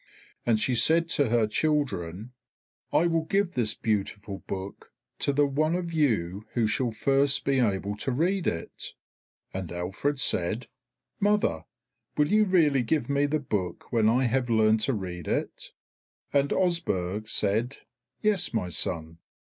And 0.47 0.59
she 0.59 0.73
said 0.73 1.09
to 1.09 1.29
her 1.29 1.45
children, 1.45 2.31
"I 2.91 3.05
will 3.05 3.25
give 3.25 3.53
this 3.53 3.75
beautiful 3.75 4.39
book 4.47 4.91
to 5.19 5.31
the 5.31 5.45
one 5.45 5.75
of 5.75 5.93
you 5.93 6.47
who 6.53 6.65
shall 6.65 6.89
first 6.89 7.45
be 7.45 7.59
able 7.59 7.95
to 7.97 8.11
read 8.11 8.47
it." 8.47 8.93
And 9.53 9.71
Alfred 9.71 10.19
said, 10.19 10.65
"Mother, 11.19 11.65
will 12.17 12.29
you 12.31 12.45
really 12.45 12.81
give 12.81 13.09
me 13.11 13.27
the 13.27 13.37
book 13.39 13.91
when 13.93 14.09
I 14.09 14.23
have 14.23 14.49
learned 14.49 14.79
to 14.79 14.93
read 14.95 15.27
it?" 15.27 15.71
And 16.33 16.49
Osburh 16.51 17.27
said, 17.29 17.77
"Yes, 18.23 18.55
my 18.55 18.69
son." 18.69 19.19